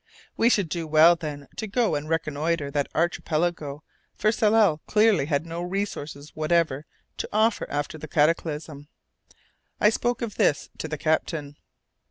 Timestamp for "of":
10.23-10.37